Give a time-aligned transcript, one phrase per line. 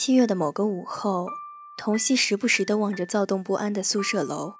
[0.00, 1.26] 七月的某个午后，
[1.76, 4.54] 童熙时不时地望着躁动不安的宿舍楼。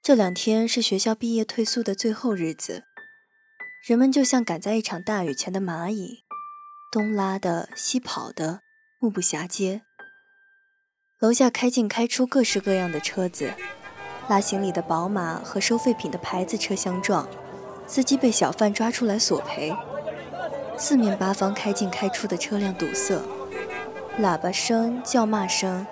[0.00, 2.84] 这两天是学校毕业退宿的最后日子，
[3.84, 6.22] 人们就像赶在一场大雨前的蚂蚁，
[6.92, 8.60] 东拉的西跑的，
[9.00, 9.82] 目不暇接。
[11.18, 13.52] 楼下开进开出各式各样的车子，
[14.28, 17.28] 拉行李的宝马和收废品的牌子车相撞，
[17.88, 19.74] 司机被小贩抓出来索赔。
[20.78, 23.20] 四面八方开进开出的车辆堵塞。
[24.20, 25.84] 喇叭声、叫骂声，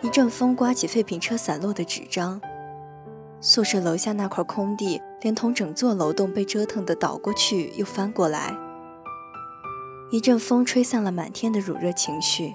[0.00, 2.40] 一阵风刮起废品车散落的纸张。
[3.40, 8.56] 宿舍楼下那块空地，连同整座楼栋被折腾的倒过去又翻过来。
[10.12, 12.54] 一阵风吹散了满天的乳热情绪，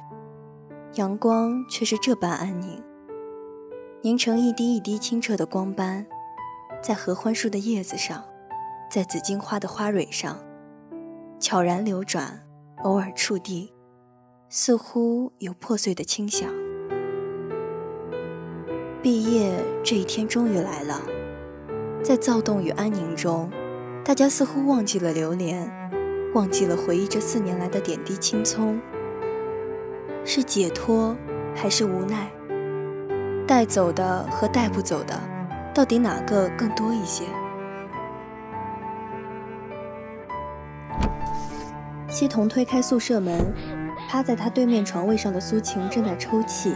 [0.94, 2.82] 阳光却是这般安宁，
[4.02, 6.06] 凝成一滴一滴清澈的光斑，
[6.82, 8.24] 在合欢树的叶子上，
[8.90, 10.40] 在紫荆花的花蕊上，
[11.38, 12.42] 悄然流转，
[12.84, 13.74] 偶尔触地。
[14.54, 16.50] 似乎有破碎的轻响。
[19.02, 21.02] 毕业这一天终于来了，
[22.04, 23.50] 在躁动与安宁中，
[24.04, 25.72] 大家似乎忘记了流连，
[26.34, 28.78] 忘记了回忆这四年来的点滴青葱。
[30.26, 31.16] 是解脱
[31.56, 32.30] 还是无奈？
[33.48, 35.18] 带走的和带不走的，
[35.74, 37.24] 到底哪个更多一些？
[42.10, 43.81] 西彤推开宿舍门。
[44.12, 46.76] 趴在他对面床位上的苏晴正在抽泣，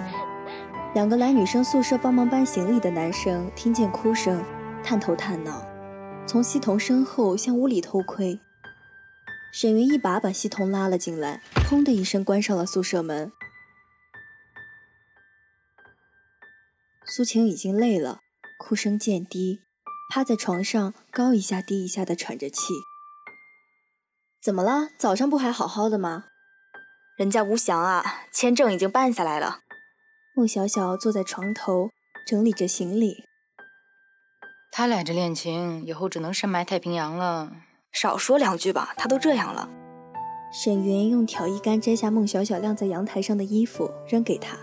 [0.94, 4.42] 两个来女生宿舍帮忙搬行李的男生听见哭声，
[4.82, 5.68] 探头探脑，
[6.26, 8.40] 从西彤身后向屋里偷窥。
[9.52, 13.34] 沈云一把把西彤拉了进来，砰的一声关上了宿舍门。
[17.06, 18.22] 苏晴已经累了，
[18.58, 19.60] 哭声渐低，
[20.10, 22.74] 趴在床上高一下低一下的喘着气。
[24.42, 24.88] 怎么了？
[24.98, 26.28] 早上不还好好的吗？
[27.18, 28.04] 人家吴翔啊，
[28.34, 29.60] 签证已经办下来了。
[30.36, 31.92] 孟小小坐在床头
[32.28, 33.24] 整理着行李。
[34.70, 37.54] 他俩这恋情以后只能深埋太平洋了。
[37.94, 39.70] 少说两句吧，他都这样了。
[40.52, 44.58] 沈云用挑衣杆摘下孟小小晾在阳台上的衣服，扔给他。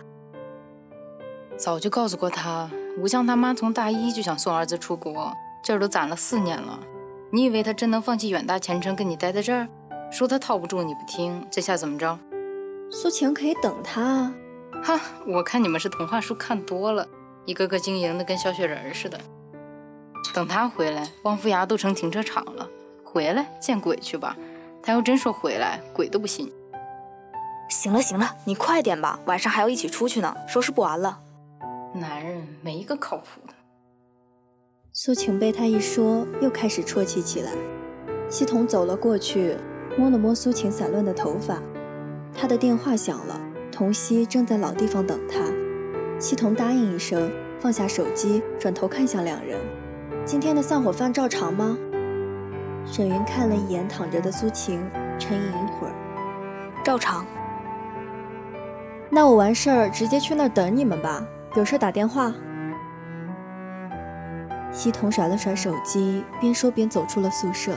[1.56, 5.32] 早就告诉过他，吴翔他妈从大一就想送儿子出国，
[5.64, 6.78] 这儿都攒了四年了。
[7.32, 9.66] 你以为他真能放弃远大前程跟你待在这儿？
[10.10, 12.18] 说他套不住你不听，这下怎么着？
[12.94, 14.34] 苏晴可以等他啊，
[14.84, 15.00] 哈！
[15.26, 17.08] 我看你们是童话书看多了，
[17.46, 19.18] 一个个经营的跟小雪人似的。
[20.34, 22.68] 等他回来，王府衙都成停车场了。
[23.02, 24.36] 回来见鬼去吧！
[24.82, 26.52] 他要真说回来，鬼都不信。
[27.70, 31.18] 行了行了，你快点吧，晚上还要一起出去呢，收拾不完了。
[31.94, 33.54] 男人没一个靠谱的。
[34.92, 37.52] 苏晴被他一说，又开始啜泣起来。
[38.28, 39.56] 系统走了过去，
[39.96, 41.58] 摸了摸苏晴散乱的头发。
[42.34, 43.40] 他的电话响了，
[43.70, 45.40] 童熙正在老地方等他。
[46.18, 47.30] 西彤答应一声，
[47.60, 49.58] 放下手机，转头看向两人
[50.24, 51.76] ：“今天的散伙饭照常吗？”
[52.84, 54.80] 沈云看了一眼躺着的苏晴，
[55.18, 55.92] 沉吟一会儿
[56.84, 57.24] ：“照常。
[59.10, 61.24] ”“那我完事儿直接去那儿等你们吧，
[61.54, 62.32] 有事打电话。”
[64.72, 67.72] 西彤甩了甩手机，边说边走出了宿舍。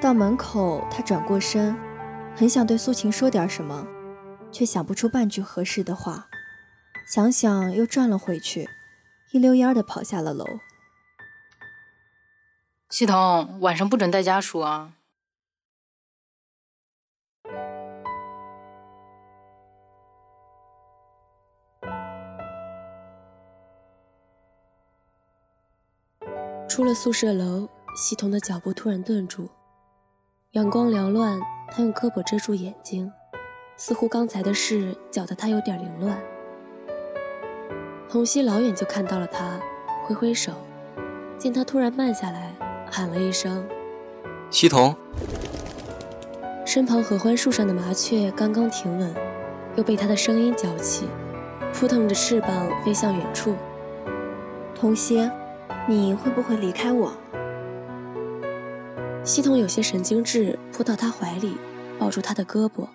[0.00, 1.76] 到门口，他转过身，
[2.38, 3.84] 很想对苏晴说点什么，
[4.52, 6.28] 却想不出半句合适的话。
[7.04, 8.70] 想想又转了回去，
[9.32, 10.46] 一溜烟的跑下了楼。
[12.90, 14.92] 系统，晚上不准带家属啊！
[26.68, 29.50] 出了宿舍楼，系统的脚步突然顿住。
[30.52, 31.40] 阳光缭乱，
[31.70, 33.12] 他用胳膊遮住眼睛，
[33.76, 36.20] 似乎刚才的事搅得他有点凌乱。
[38.08, 39.60] 童熙老远就看到了他，
[40.04, 40.52] 挥挥手，
[41.38, 42.52] 见他突然慢下来，
[42.90, 43.66] 喊了一声
[44.50, 44.94] ：“西彤。”
[46.64, 49.14] 身旁合欢树上的麻雀刚刚停稳，
[49.76, 51.08] 又被他的声音搅起，
[51.72, 53.54] 扑腾着翅膀飞向远处。
[54.74, 55.30] 童熙。
[55.86, 57.10] 你会不会离开我？
[59.28, 61.58] 西彤有些神经质，扑到他怀里，
[61.98, 62.88] 抱住他的胳膊。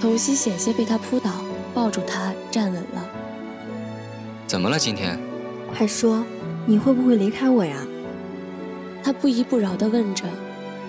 [0.00, 1.32] 童熙险些被他扑倒，
[1.74, 3.04] 抱住他站稳了。
[4.46, 5.18] 怎么了今天？
[5.76, 6.24] 快说，
[6.64, 7.84] 你会不会离开我呀？
[9.02, 10.22] 他不依不饶地问着。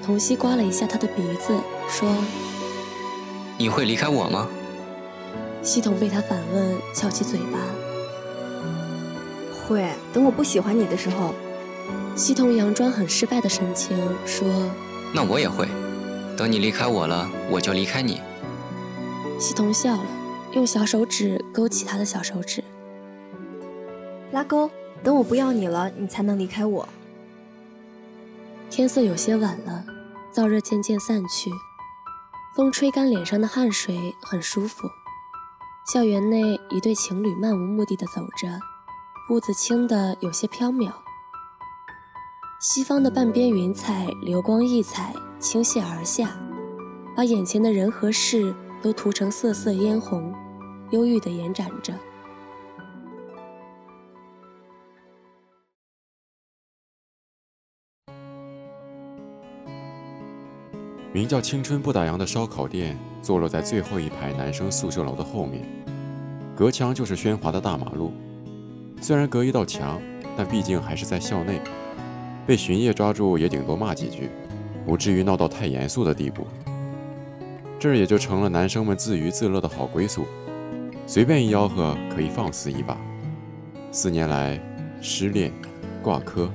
[0.06, 2.08] 童熙刮了一下他的鼻子，说
[3.58, 4.48] ：“你会离开我吗？”
[5.64, 7.58] 系统被他反问，翘起嘴巴。
[9.68, 11.34] 会等我不喜欢你的时候，
[12.18, 14.48] 西彤佯装很失败的神情说
[15.14, 15.68] ：“那我也会，
[16.36, 18.20] 等你离开我了，我就离开你。”
[19.40, 20.04] 西彤笑了，
[20.54, 22.64] 用小手指勾起他的小手指，
[24.32, 24.68] 拉钩。
[25.04, 26.90] 等我不要你了，你才能离开我。
[28.68, 29.86] 天色有些晚了，
[30.34, 31.52] 燥热渐渐散去，
[32.56, 34.90] 风吹干脸上的汗水，很舒服。
[35.94, 38.60] 校园内，一对情侣漫无目的的走着。
[39.28, 40.92] 步子轻的有些飘渺，
[42.60, 46.36] 西方的半边云彩流光溢彩倾泻而下，
[47.16, 48.52] 把眼前的人和事
[48.82, 50.34] 都涂成瑟瑟嫣红，
[50.90, 51.94] 忧郁的延展着。
[61.14, 65.64] 名叫“青春不打烊”的烧烤店坐落在最后一排男生宿舍楼的后面，
[66.56, 68.12] 隔墙就是喧哗的大马路。
[69.00, 70.02] 虽然隔一道墙，
[70.36, 71.62] 但毕竟还是在校内，
[72.48, 74.30] 被巡夜抓住也顶多骂几句，
[74.86, 76.48] 不至于闹到太严肃的地步。
[77.78, 80.26] 这也就成了男生们自娱自乐的好归宿，
[81.06, 82.98] 随便一吆喝可以放肆一把。
[83.92, 84.58] 四年来，
[85.02, 85.52] 失恋、
[86.02, 86.50] 挂科，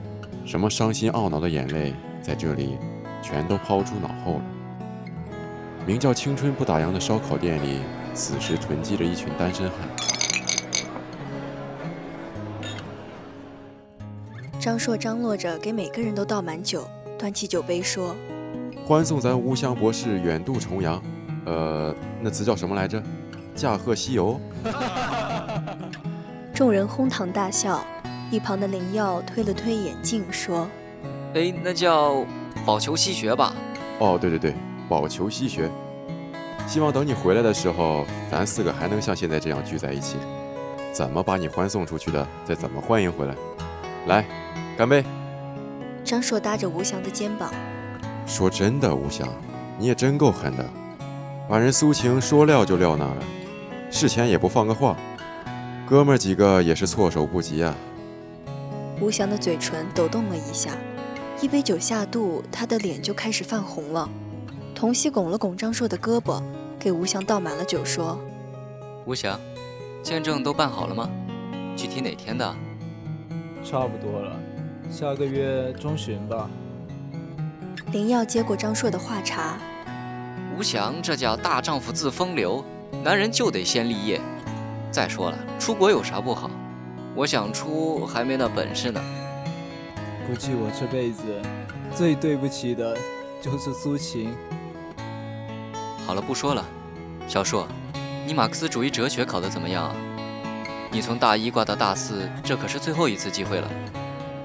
[0.47, 1.93] 什么伤心懊恼的眼泪，
[2.23, 2.79] 在这里
[3.23, 4.45] 全都抛诸脑后了。
[5.87, 7.81] 名叫“青春不打烊”的烧烤店里，
[8.15, 10.02] 此时囤积着一群单身汉。
[14.63, 16.89] 张硕张罗着给每个人都倒满酒，
[17.19, 18.15] 端起酒杯说
[18.87, 21.03] ：“欢送咱吴湘博士远渡重洋，
[21.47, 23.03] 呃，那词叫什么来着？
[23.57, 24.41] 驾鹤西游。
[26.55, 27.85] ”众人哄堂大笑。
[28.31, 30.69] 一旁的林耀推了推眼镜说
[31.35, 32.25] ：“哎，那叫
[32.65, 33.53] 保球西学吧
[33.99, 34.55] ？”“哦，对对对，
[34.89, 35.69] 保球西学。
[36.69, 40.19] 希望等你回来的时候，咱四个还能像现在这样聚在一起。
[40.93, 43.35] 怎么把你欢送出去的，再怎么欢迎回来。
[44.07, 44.25] 来。”
[44.77, 45.05] 干杯！
[46.05, 47.53] 张硕搭着吴翔的肩膀，
[48.27, 49.29] 说：“真的，吴翔，
[49.79, 50.69] 你也真够狠的，
[51.49, 53.23] 把人苏晴说撂就撂那了，
[53.91, 54.97] 事前也不放个话，
[55.87, 57.75] 哥们几个也是措手不及啊。”
[59.01, 60.71] 吴翔的嘴唇抖动了一下，
[61.41, 64.09] 一杯酒下肚，他的脸就开始泛红了。
[64.75, 66.43] 童熙拱了拱张硕的胳膊，
[66.79, 68.19] 给吴翔倒满了酒，说
[69.07, 69.39] ：“吴翔，
[70.03, 71.09] 签证都办好了吗？
[71.77, 72.53] 具体哪天的？”
[73.65, 74.37] 差不多了。
[74.91, 76.51] 下个月中旬吧。
[77.93, 79.57] 林耀接过张硕的话茬
[80.57, 82.65] ：“吴翔，这叫大丈夫自风流，
[83.03, 84.21] 男人就得先立业。
[84.91, 86.51] 再说了，出国有啥不好？
[87.15, 89.01] 我想出，还没那本事呢。
[90.27, 91.23] 估计我这辈子
[91.95, 92.97] 最对不起的
[93.41, 94.33] 就是苏秦。
[96.07, 96.65] 好了，不说了。
[97.29, 97.67] 小硕，
[98.27, 99.97] 你马克思主义哲学考得怎么样啊？
[100.93, 103.69] 你从大一挂到大四，这可是最后一次机会了。”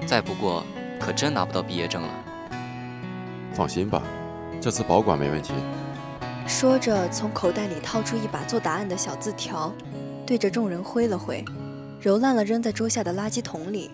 [0.06, 0.64] 再不过，
[0.98, 2.08] 可真拿不到毕业证了。
[3.52, 4.02] 放心吧，
[4.58, 5.52] 这次保管没问题。
[6.46, 9.70] 说着，从口袋里掏出一把做答案的小字条，
[10.26, 11.44] 对着众人挥了挥，
[12.00, 13.90] 揉烂了扔在桌下的垃圾桶里。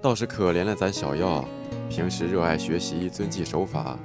[0.00, 1.44] 倒是可怜了咱小耀，
[1.90, 3.98] 平时热爱学习，遵纪守法，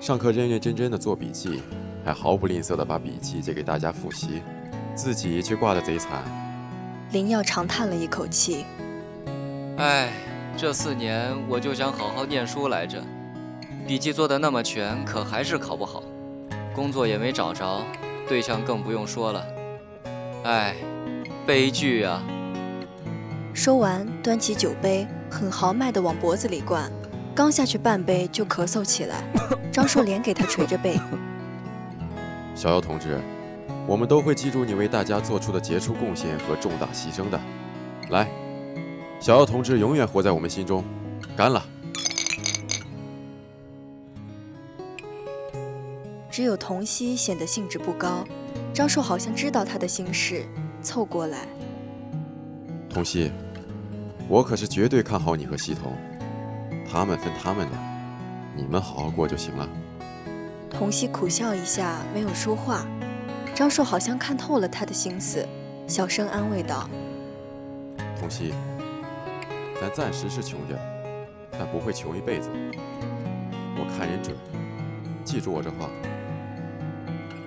[0.00, 1.60] 上课认认真真的做笔记，
[2.04, 4.40] 还毫不吝啬的把笔记借给大家复习，
[4.94, 6.22] 自己却挂得贼惨。
[7.12, 8.64] 林耀长叹了一口气。
[9.76, 10.10] 哎，
[10.56, 13.02] 这四年我就想好好念书来着，
[13.86, 16.02] 笔记做的那么全，可还是考不好，
[16.74, 17.82] 工作也没找着，
[18.28, 19.44] 对象更不用说了。
[20.44, 20.74] 哎，
[21.46, 22.22] 悲剧啊！
[23.52, 26.90] 说完，端起酒杯，很豪迈地往脖子里灌，
[27.34, 29.22] 刚下去半杯就咳嗽起来。
[29.72, 30.98] 张硕连给他捶着背
[32.54, 33.20] ：“小姚同志，
[33.86, 37.40] 我们都会记住你为大家做出的杰出贡献和重大牺牲的。
[38.10, 38.28] 来。”
[39.20, 40.84] 小奥同志永远活在我们心中，
[41.34, 41.64] 干了！
[46.30, 48.22] 只有童熙显得兴致不高。
[48.74, 50.44] 张硕好像知道他的心事，
[50.82, 51.46] 凑过来。
[52.90, 53.32] 童熙，
[54.28, 55.92] 我可是绝对看好你和西彤，
[56.86, 57.72] 他们分他们的，
[58.54, 59.66] 你们好好过就行了。
[60.68, 62.84] 童熙苦笑一下，没有说话。
[63.54, 65.46] 张硕好像看透了他的心思，
[65.86, 66.88] 小声安慰道
[68.18, 68.52] ：“童熙。”
[69.80, 70.76] 咱暂时是穷点，
[71.52, 72.48] 但不会穷一辈子。
[73.76, 74.36] 我看人准，
[75.24, 75.88] 记住我这话。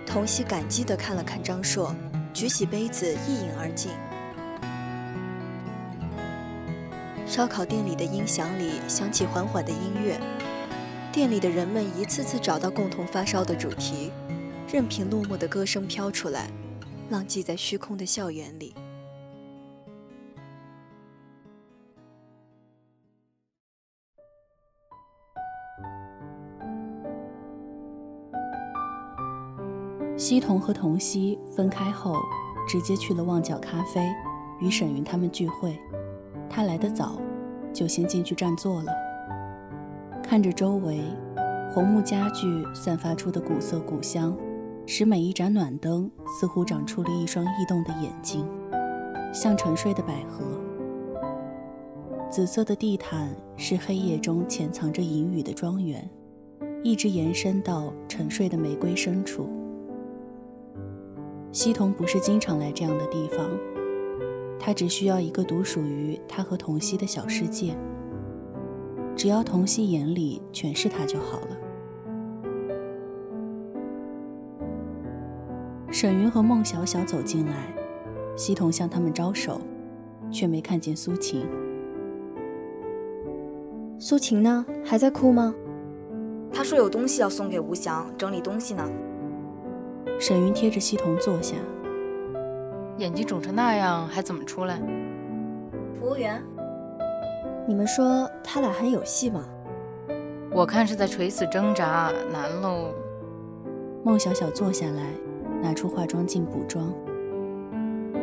[0.06, 1.94] 童熙感激地看了看张硕，
[2.34, 3.92] 举起杯子一饮而尽。
[7.26, 10.18] 烧烤店里的音响里响起缓缓的音乐，
[11.12, 14.12] 店里的人们一次次找到共同发烧的主题，
[14.70, 16.52] 任凭落寞的歌声飘出来，
[17.10, 18.76] 浪迹在虚空的校园里。
[30.18, 32.18] 西彤和童熙分开后，
[32.68, 34.06] 直接去了旺角咖啡，
[34.60, 35.80] 与沈云他们聚会。
[36.50, 37.22] 他来得早，
[37.72, 38.92] 就先进去占座了。
[40.22, 41.00] 看着周围，
[41.72, 44.36] 红木家具散发出的古色古香，
[44.90, 48.48] 使每一盏暖灯似乎长出了一双异动的眼睛，
[49.34, 50.46] 像沉睡的百合。
[52.32, 56.10] 紫色的地毯是黑夜中潜藏着隐语的庄园，
[56.84, 59.50] 一直延伸到沉睡的玫瑰深处。
[61.52, 63.46] 西童不是经常来这样的地方，
[64.58, 67.76] 他只需要一个独属于他和童熙的小世界。
[69.18, 71.58] 只要童熙眼里全是他就好了。
[75.90, 77.54] 沈云和孟小小走进来，
[78.36, 79.62] 西童向他们招手，
[80.30, 81.48] 却没看见苏晴。
[83.98, 84.66] 苏晴呢？
[84.84, 85.56] 还在哭吗？
[86.52, 88.84] 她说有东西要送给吴翔，整理东西呢。
[90.20, 91.56] 沈云贴着西童坐下，
[92.98, 94.80] 眼睛肿成那样，还怎么出来？
[95.96, 96.44] 服务员，
[97.68, 99.44] 你们说他俩还有戏吗？
[100.52, 102.94] 我看是在垂死挣扎，难喽。
[104.04, 105.12] 孟小小坐下来，
[105.62, 106.94] 拿出化妆镜补妆。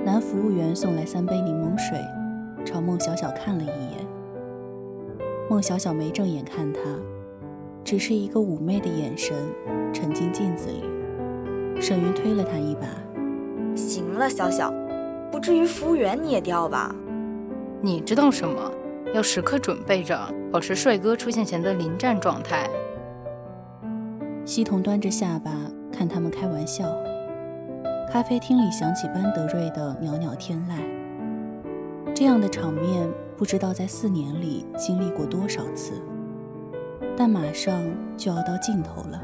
[0.05, 1.99] 男服务员送来三杯柠檬水，
[2.65, 4.07] 朝孟小小看了一眼。
[5.49, 6.81] 孟小小没正眼看他，
[7.85, 9.37] 只是一个妩媚的眼神
[9.93, 10.83] 沉进镜子里。
[11.81, 12.87] 沈云推了他一把，
[13.75, 14.73] 行了，小小，
[15.31, 16.95] 不至于服务员你也掉吧？
[17.81, 18.71] 你知道什么？
[19.13, 20.19] 要时刻准备着，
[20.51, 22.69] 保持帅哥出现前的临战状态。
[24.45, 25.51] 西彤端着下巴
[25.93, 26.85] 看他们开玩笑。
[28.15, 32.15] 咖啡厅里响起班德瑞的袅袅天籁。
[32.15, 36.01] 这样的场面，不知道在四年里经历过多少次，
[37.17, 37.83] 但马上
[38.17, 39.21] 就要到尽头了。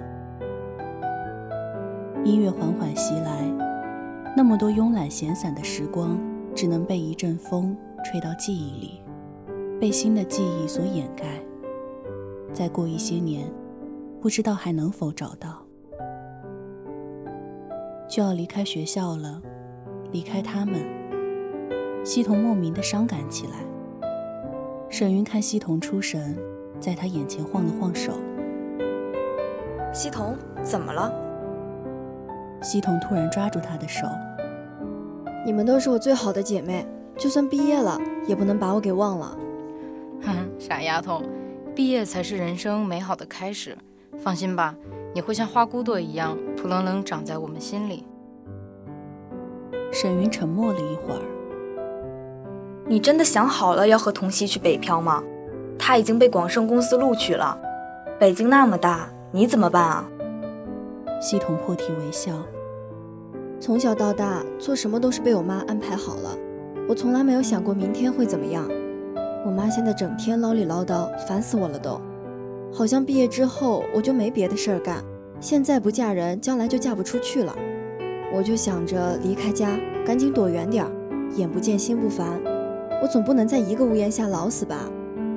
[2.24, 3.44] 音乐缓缓袭来，
[4.36, 6.18] 那么多慵懒闲散的时光，
[6.52, 9.00] 只能被一阵风吹到记忆里，
[9.80, 11.40] 被新的记忆所掩盖。
[12.52, 13.48] 再过一些年，
[14.20, 15.64] 不知道还能否找到。
[18.10, 19.40] 就要离开学校了，
[20.10, 20.84] 离开他们。
[22.04, 23.52] 西童莫名的伤感起来。
[24.88, 26.36] 沈云看西童出神，
[26.80, 28.14] 在他眼前晃了晃手。
[29.92, 31.12] 西童，怎么了？
[32.60, 34.08] 西彤突然抓住她的手
[35.46, 36.84] ：“你们都是我最好的姐妹，
[37.16, 39.38] 就算毕业了，也不能把我给忘了。”
[40.22, 41.22] 哼，傻丫头，
[41.76, 43.78] 毕业才是人生美好的开始。
[44.18, 44.74] 放心吧，
[45.14, 48.04] 你会像花骨朵一样，扑棱棱长在我们心里。
[49.90, 51.22] 沈云沉默了一会儿
[52.86, 55.22] ：“你真的想好了要和童熙去北漂吗？
[55.78, 57.58] 他已经被广盛公司录取了。
[58.18, 60.06] 北京那么大，你怎么办啊？”
[61.18, 62.32] 系统破涕为笑。
[63.58, 66.36] 从小到大，做什么都是被我妈安排好了，
[66.86, 68.68] 我从来没有想过明天会怎么样。
[69.46, 71.98] 我妈现在整天唠里唠叨，烦死我了都。
[72.70, 75.02] 好像毕业之后我就没别的事儿干，
[75.40, 77.56] 现在不嫁人，将来就嫁不出去了。
[78.32, 80.90] 我就想着离开家，赶紧躲远点儿，
[81.34, 82.40] 眼不见心不烦。
[83.02, 84.90] 我总不能在一个屋檐下老死吧？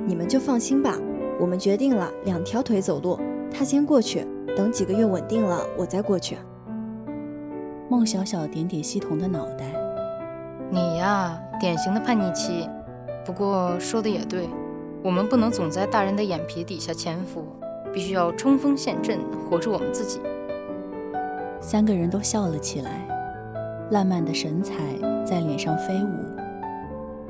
[0.06, 0.98] 你们就放心吧，
[1.40, 3.18] 我们决定了，两条腿走路，
[3.50, 6.36] 他先过去，等几个月稳定了，我再过去。
[7.88, 9.64] 孟小小点点西彤的脑袋，
[10.70, 12.68] 你呀，典型的叛逆期。
[13.24, 14.50] 不过说的也对，
[15.02, 17.42] 我们不能总在大人的眼皮底下潜伏，
[17.94, 20.20] 必须要冲锋陷阵，活出我们自己。
[21.60, 23.06] 三个人都笑了起来，
[23.92, 24.74] 烂漫的神采
[25.24, 26.08] 在脸上飞舞。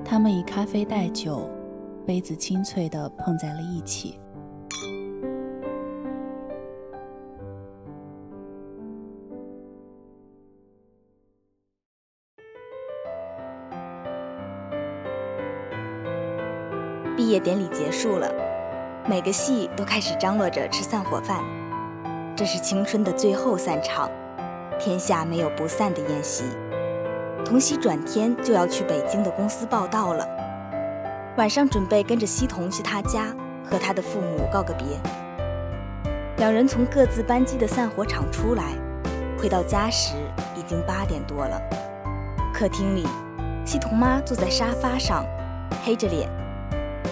[0.02, 1.50] 他们以咖啡代酒，
[2.06, 4.18] 杯子清脆地碰在了一起。
[17.16, 18.28] 毕业典礼结束了，
[19.06, 21.44] 每个系都开始张罗着吃散伙饭。
[22.34, 24.10] 这是青春的最后散场，
[24.78, 26.44] 天下没有不散的宴席。
[27.44, 30.26] 童熙转天就要去北京的公司报道了，
[31.36, 33.26] 晚上准备跟着西童去他家
[33.62, 34.86] 和他的父母告个别。
[36.38, 38.72] 两人从各自班机的散伙场出来，
[39.38, 40.14] 回到家时
[40.56, 41.60] 已经八点多了。
[42.54, 43.06] 客厅里，
[43.66, 45.26] 西童妈坐在沙发上，
[45.84, 46.26] 黑着脸。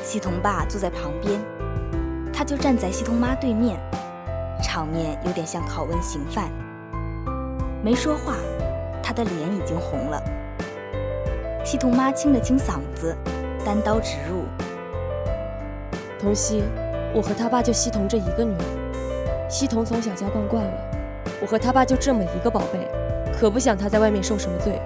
[0.02, 1.38] 西童爸坐在旁边，
[2.32, 3.78] 他就站在西童妈对面，
[4.62, 6.50] 场面有点像拷问刑犯。
[7.84, 8.36] 没说话，
[9.02, 10.22] 他的脸已经红了。
[11.64, 13.16] 西童妈清了清嗓子，
[13.64, 14.44] 单刀直入
[16.18, 16.62] ：“童熙，
[17.14, 19.48] 我和他爸就西童这一个女儿。
[19.48, 20.72] 西童从小娇惯惯了，
[21.40, 22.88] 我和他爸就这么一个宝贝，
[23.38, 24.80] 可不想他在外面受什么罪。”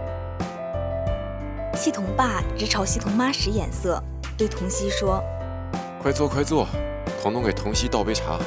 [1.75, 4.03] 西童爸直朝西童妈使眼色。
[4.37, 5.23] 对童熙说
[6.03, 6.67] ：“快坐，快坐，
[7.23, 8.39] 童童给童熙倒杯茶。”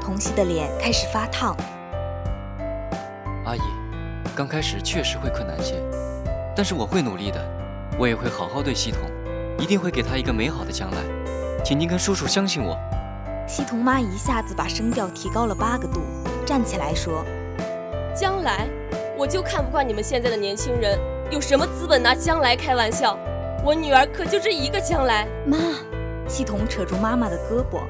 [0.00, 1.56] 童熙的脸开始发烫。
[3.44, 3.60] 阿姨，
[4.34, 5.74] 刚开始确实会困难些，
[6.56, 7.40] 但是我会努力的，
[7.98, 9.00] 我也会好好对西童，
[9.58, 10.98] 一定会给他一个美好的将来，
[11.64, 12.76] 请您跟叔叔相信我。
[13.46, 16.02] 西童妈一下子把声调提高了八个度，
[16.44, 17.24] 站起来说
[18.14, 18.68] ：“将来，
[19.16, 20.98] 我就看不惯你们现在的年轻人，
[21.30, 23.18] 有什么资本拿将来开玩笑？”
[23.64, 25.56] 我女儿可就这一个将来，妈。
[26.28, 27.80] 西彤扯住妈妈的胳膊，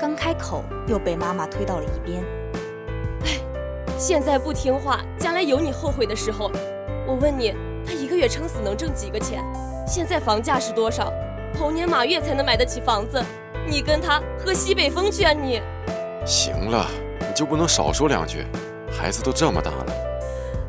[0.00, 2.24] 刚开口又被妈妈推到了一边。
[3.24, 3.40] 哎，
[3.98, 6.50] 现在不听话，将来有你后悔的时候。
[7.06, 7.52] 我问你，
[7.84, 9.44] 他一个月撑死能挣几个钱？
[9.86, 11.12] 现在房价是多少？
[11.58, 13.20] 猴年马月才能买得起房子？
[13.66, 15.60] 你跟他喝西北风去啊你！
[16.24, 16.86] 行了，
[17.18, 18.46] 你就不能少说两句？
[18.90, 19.86] 孩子都这么大了，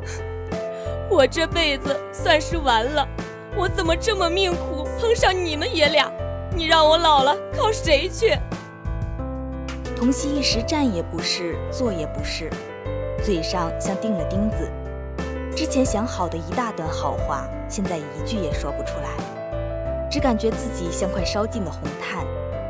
[1.09, 3.07] 我这辈子算是完了。
[3.55, 6.11] 我怎么这么命苦，碰上你们爷俩？
[6.61, 8.37] 你让我老了靠谁去？
[9.95, 12.51] 童熙一时站也不是，坐也不是，
[13.23, 14.69] 嘴上像钉了钉子。
[15.55, 22.23] 之前想好的一大段好话，现在一句也说不出来，只感觉自己像块烧尽的红炭，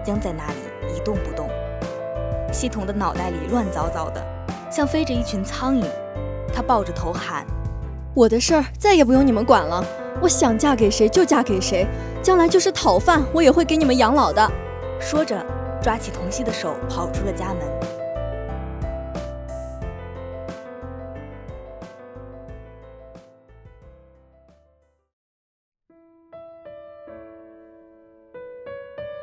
[0.05, 1.49] 僵在那里一动不动。
[2.49, 4.25] 系统的脑袋里乱糟糟的，
[4.71, 5.83] 像飞着一群苍蝇。
[6.53, 7.45] 他抱着头喊
[8.15, 9.83] ：“我的事儿再也不用你们管了。”
[10.21, 11.87] 我想嫁给谁就嫁给谁，
[12.23, 14.47] 将来就是讨饭，我也会给你们养老的。
[14.99, 15.43] 说着，
[15.81, 17.61] 抓起童熙的手，跑出了家门。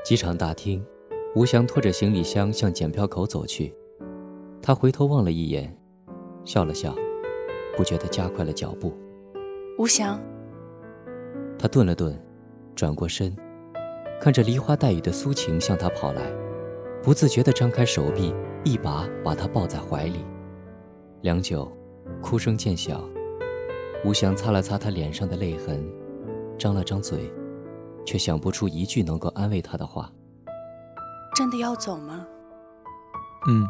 [0.04, 0.84] 机场大厅，
[1.36, 3.72] 吴翔拖着行李箱向检票口走去。
[4.60, 5.72] 他回头望了一眼，
[6.44, 6.94] 笑了笑，
[7.76, 8.92] 不觉地加快了脚步。
[9.78, 10.18] 吴翔。
[11.58, 12.18] 他顿了顿，
[12.78, 13.36] 转过身，
[14.20, 16.22] 看着梨花带雨的苏晴向他跑来，
[17.02, 20.24] 不自觉地张开手臂，一把把她抱在怀里。
[21.22, 21.68] 良久，
[22.22, 23.02] 哭声渐小，
[24.04, 25.84] 吴翔擦了擦她脸上的泪痕，
[26.56, 27.34] 张了张嘴，
[28.06, 30.08] 却想不出一句能够安慰她的话。
[31.34, 32.24] 真的要走吗？
[33.48, 33.66] 嗯。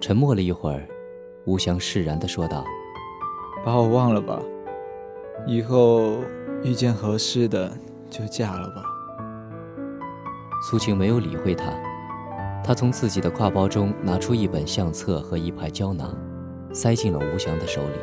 [0.00, 0.88] 沉默了一会儿，
[1.44, 2.64] 吴翔释然地说道。
[3.66, 4.42] 把我忘了吧，
[5.46, 6.18] 以后
[6.62, 7.70] 遇见合适的
[8.10, 8.82] 就嫁了吧。
[10.62, 11.72] 苏晴没有理会他，
[12.64, 16.16] 他从自己的挎包中拿出一本相册和一排胶囊，
[16.72, 17.96] 塞进了吴翔的手里。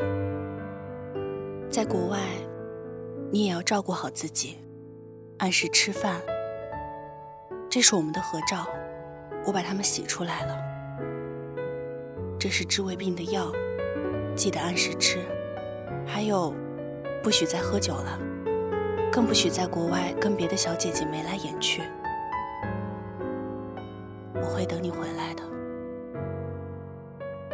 [1.69, 2.19] 在国外，
[3.31, 4.57] 你也要照顾好自己，
[5.39, 6.21] 按时吃饭。
[7.69, 8.67] 这是我们的合照，
[9.47, 10.57] 我把它们洗出来了。
[12.37, 13.51] 这是治胃病的药，
[14.35, 15.17] 记得按时吃。
[16.05, 16.53] 还有，
[17.23, 18.19] 不许再喝酒了，
[19.11, 21.83] 更不许在国外跟别的小姐姐眉来眼去。
[24.33, 25.43] 我会等你回来的。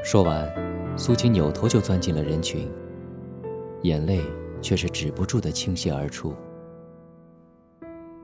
[0.04, 0.50] 说完，
[0.98, 2.72] 苏晴扭头就钻进了人群，
[3.82, 4.22] 眼泪
[4.62, 6.34] 却是止不住的倾泻而出。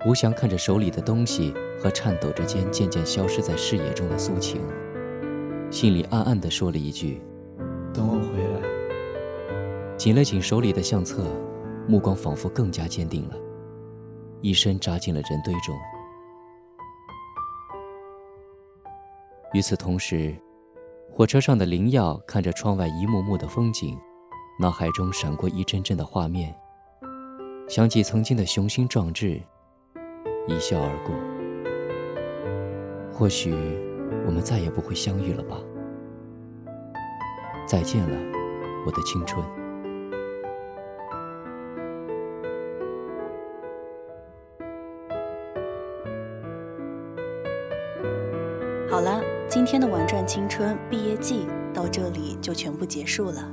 [0.06, 4.62] 吴翔看着手里的东西和颤抖着间渐渐消失在视野中的苏晴，
[5.70, 7.22] 心里暗暗地说了一句：“。”
[10.04, 11.24] 紧了紧手里的相册，
[11.88, 13.38] 目光仿佛更加坚定了，
[14.42, 15.74] 一身扎进了人堆中。
[19.54, 20.36] 与此同时，
[21.10, 23.98] 火车上的林耀看着窗外一幕幕的风景，
[24.60, 26.54] 脑海中闪过一阵阵的画面，
[27.70, 29.42] 想起曾经的雄心壮志。
[30.50, 31.16] 一笑而过。
[33.18, 33.54] 或许
[34.26, 35.58] 我们再也不会相遇了吧？
[37.66, 38.18] 再见了，
[38.86, 39.42] 我的青春。
[48.94, 53.52] 好了，今天的《玩转青春》毕业季到这里就全部结束了。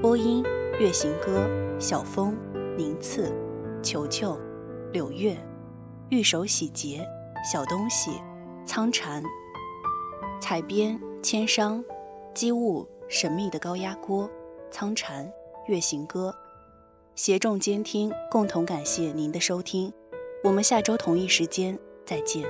[0.00, 0.44] 播音：
[0.78, 2.38] 月行歌、小风、
[2.76, 3.32] 宁次、
[3.82, 4.38] 球球、
[4.92, 5.36] 柳月。
[6.10, 7.04] 玉手洗洁，
[7.52, 8.12] 小东西，
[8.64, 9.24] 苍蝉，
[10.40, 11.84] 采编，千商，
[12.32, 14.30] 机务，神秘的高压锅，
[14.70, 15.28] 苍蝉，
[15.66, 16.32] 月行歌，
[17.16, 19.92] 协众监听，共同感谢您的收听，
[20.44, 22.46] 我们下周同一时间再见。